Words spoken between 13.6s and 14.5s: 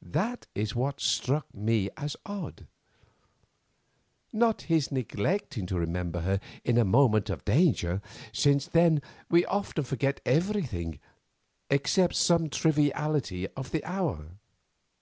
the hour.